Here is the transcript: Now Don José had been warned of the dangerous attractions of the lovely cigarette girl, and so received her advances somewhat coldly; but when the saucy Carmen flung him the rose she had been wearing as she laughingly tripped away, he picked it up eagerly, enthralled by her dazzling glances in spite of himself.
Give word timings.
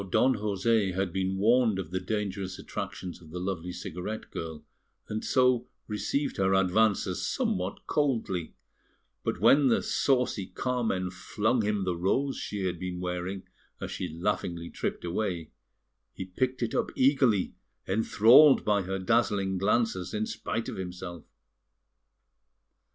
Now 0.01 0.07
Don 0.07 0.33
José 0.37 0.95
had 0.95 1.13
been 1.13 1.37
warned 1.37 1.77
of 1.77 1.91
the 1.91 1.99
dangerous 1.99 2.57
attractions 2.57 3.21
of 3.21 3.29
the 3.29 3.39
lovely 3.39 3.71
cigarette 3.71 4.31
girl, 4.31 4.65
and 5.07 5.23
so 5.23 5.67
received 5.87 6.37
her 6.37 6.55
advances 6.55 7.21
somewhat 7.21 7.85
coldly; 7.85 8.55
but 9.23 9.39
when 9.39 9.67
the 9.67 9.83
saucy 9.83 10.47
Carmen 10.47 11.11
flung 11.11 11.61
him 11.61 11.83
the 11.83 11.95
rose 11.95 12.35
she 12.39 12.63
had 12.65 12.79
been 12.79 12.99
wearing 12.99 13.43
as 13.79 13.91
she 13.91 14.07
laughingly 14.09 14.71
tripped 14.71 15.05
away, 15.05 15.51
he 16.15 16.25
picked 16.25 16.63
it 16.63 16.73
up 16.73 16.89
eagerly, 16.95 17.53
enthralled 17.87 18.65
by 18.65 18.81
her 18.81 18.97
dazzling 18.97 19.59
glances 19.59 20.15
in 20.15 20.25
spite 20.25 20.67
of 20.67 20.77
himself. 20.77 21.25